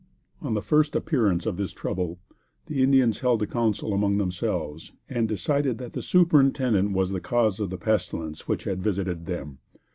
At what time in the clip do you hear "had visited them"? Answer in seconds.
8.63-9.59